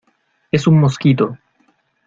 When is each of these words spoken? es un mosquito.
es 0.49 0.65
un 0.65 0.79
mosquito. 0.79 1.37